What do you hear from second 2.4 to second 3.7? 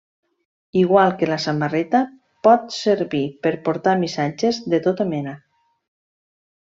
pot servir per